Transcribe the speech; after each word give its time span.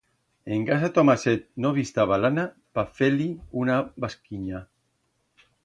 En 0.53 0.63
casa 0.69 0.87
Tomaset 0.95 1.43
no 1.65 1.71
bi'staba 1.75 2.19
lana 2.23 2.47
pa 2.79 2.87
fer-li 3.01 3.29
una 3.65 3.79
basquinya. 4.07 4.67